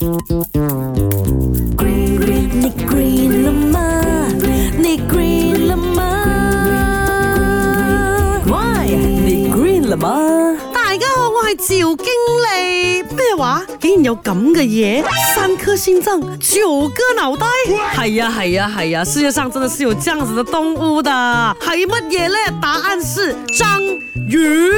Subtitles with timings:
[0.00, 0.06] 大家
[11.16, 12.08] 好，我系赵经
[12.46, 12.48] 理。
[13.14, 13.62] 咩话？
[13.78, 15.04] 竟然有咁嘅嘢？
[15.34, 17.46] 三颗心脏，九个脑袋？
[17.98, 19.04] 哎呀哎呀哎呀！
[19.04, 21.56] 世界上真的是有这样子的动物的？
[21.60, 22.34] 系乜嘢咧？
[22.62, 23.78] 答案是章
[24.30, 24.70] 鱼。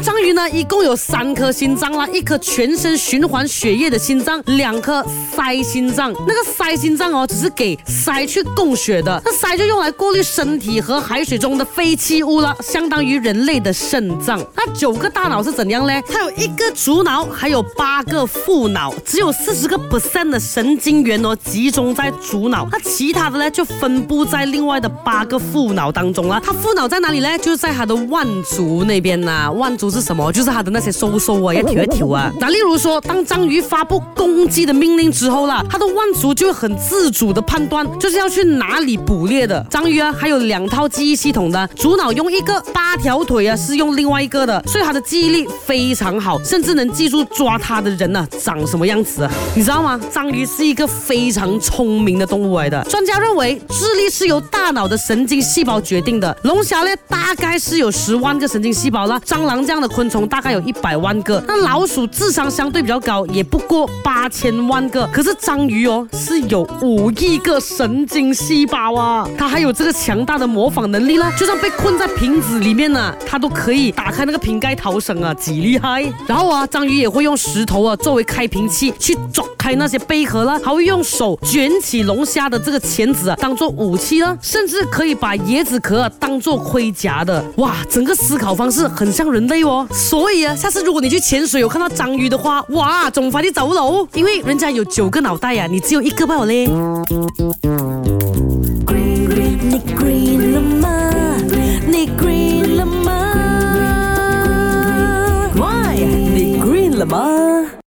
[0.00, 5.02] 章鱼呢，一共有三颗心脏啦，一颗全身循环血液的心脏，两颗
[5.34, 6.12] 鳃心脏。
[6.28, 14.38] 那个鳃心脏哦，只是给鳃去供血的，那鳃就用来过滤身体和海水中的废弃物了，相当于人类的肾脏。
[14.54, 16.02] 那九个大脑是怎样嘞？
[16.10, 22.68] 它有一个主脑，还有八个副脑，只有四十个 percent 的神经元哦，集中在主脑。
[22.70, 26.38] 那其他的呢，就分布在另外的八个副脑当中了。
[26.44, 27.38] 它副脑在哪里呢？
[27.38, 29.85] 就是在它的腕足那边呐，腕足。
[29.86, 30.32] 都是什么？
[30.32, 32.28] 就是它的那些收缩啊，要挑一挑啊。
[32.40, 39.64] 那例如说，当章鱼发布攻击的命令之后了，它的腕足就很自主的判断，就是要去哪里捕猎的。
[39.70, 50.00] 章鱼啊，还有两套记忆系统的，主脑用一个，八条腿啊是用另外一个的，所以它的记忆力非常好，甚至能记住抓它的人呢长什么样子，你知道吗？
[50.10, 52.82] 章鱼是一个非常聪明的动物来的。
[52.90, 56.36] 专家认为，智力是由大脑的神经细胞决定的。
[56.42, 59.75] 龙虾呢，大概是有十万个神经细胞了，蟑螂这样。
[59.80, 65.06] 的昆虫大概有一百万个，那老鼠智商相对比较高，也不过八千万个。
[65.12, 71.30] 可是章鱼哦，是有五亿个神经细胞啊，它还有这个强大的模仿能力啦。
[71.36, 76.02] 就算被困在瓶子里面呢，它都可以打开那个瓶盖逃生啊，几厉害！
[76.26, 79.44] 然后啊，章鱼也会用石头啊作为开瓶器去抓。
[79.72, 87.42] 有那些贝壳了，还会用手卷起龙虾的这个钳子当做武器呢，甚至可以把椰子壳当做盔甲的。
[87.56, 89.86] 哇，整个思考方式很像人类哦。
[89.92, 93.76] 所以啊，下次如果你去潜水有看到章鱼的话，哇，总罚你找不
[94.14, 96.66] 因为人家有九个脑袋呀，你只有一个罢了嘞。